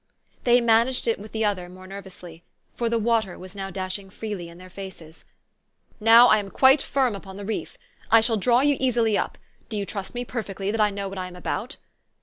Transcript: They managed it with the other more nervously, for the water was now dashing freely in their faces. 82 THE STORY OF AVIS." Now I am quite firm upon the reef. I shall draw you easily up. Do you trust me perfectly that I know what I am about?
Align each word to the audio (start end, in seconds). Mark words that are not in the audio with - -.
They 0.45 0.61
managed 0.61 1.07
it 1.07 1.19
with 1.19 1.31
the 1.31 1.45
other 1.45 1.69
more 1.69 1.85
nervously, 1.85 2.43
for 2.73 2.89
the 2.89 2.97
water 2.97 3.37
was 3.37 3.53
now 3.53 3.69
dashing 3.69 4.09
freely 4.09 4.49
in 4.49 4.57
their 4.57 4.67
faces. 4.67 5.17
82 5.19 5.19
THE 5.19 5.19
STORY 5.19 5.29
OF 5.29 5.91
AVIS." 5.91 6.01
Now 6.07 6.27
I 6.29 6.37
am 6.39 6.49
quite 6.49 6.81
firm 6.81 7.13
upon 7.15 7.37
the 7.37 7.45
reef. 7.45 7.77
I 8.09 8.19
shall 8.19 8.37
draw 8.37 8.61
you 8.61 8.77
easily 8.79 9.15
up. 9.15 9.37
Do 9.69 9.77
you 9.77 9.85
trust 9.85 10.15
me 10.15 10.25
perfectly 10.25 10.71
that 10.71 10.81
I 10.81 10.89
know 10.89 11.07
what 11.07 11.19
I 11.19 11.27
am 11.27 11.35
about? 11.35 11.77